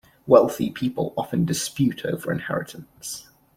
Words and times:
Wealthy 0.25 0.71
people 0.71 1.13
often 1.15 1.45
dispute 1.45 2.03
over 2.05 2.31
inheritance. 2.31 3.29